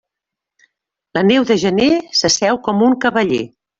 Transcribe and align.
La 1.17 1.23
neu 1.31 1.45
de 1.51 1.57
gener 1.65 1.91
s'asseu 2.21 2.59
com 2.69 2.83
un 2.87 2.97
cavaller. 3.05 3.43